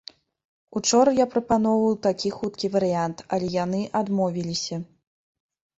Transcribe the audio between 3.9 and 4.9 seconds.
адмовіліся.